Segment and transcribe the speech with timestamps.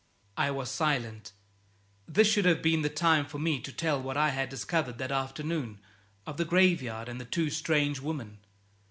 [0.35, 1.31] I was silent.
[2.07, 5.11] This should have been the time for me to tell what I had discovered that
[5.11, 5.79] afternoon;
[6.25, 8.39] of the graveyard and the two strange women.